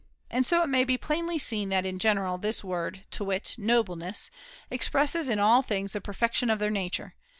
[0.31, 3.57] And so it may be plainly seen that in general this word, to wit *
[3.59, 4.31] nobleness,'
[4.71, 7.13] expresses in all things the perfection of their nature.